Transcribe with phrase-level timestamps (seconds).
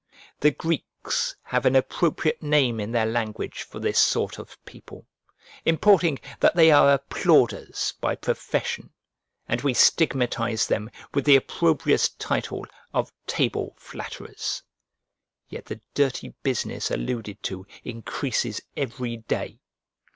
[0.39, 5.05] The Greeks have an appropriate name in their language for this sort of people,
[5.63, 8.89] importing that they are applauders by profession,
[9.47, 14.63] and we stigmatize them with the opprobrious title of table flatterers:
[15.49, 19.59] yet the dirty business alluded to increases every day.